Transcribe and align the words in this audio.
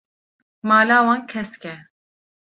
Mala 0.67 0.97
wan 1.05 1.21
kesk 1.31 1.63
e. 1.73 1.75